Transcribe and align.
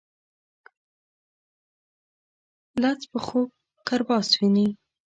لڅ 2.81 3.01
په 3.11 3.19
خوب 3.25 3.49
کرباس 3.87 4.27
ويني. 4.37 4.67